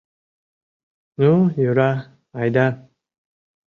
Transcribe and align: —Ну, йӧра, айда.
—Ну, 1.19 1.31
йӧра, 1.63 1.91
айда. 2.39 2.67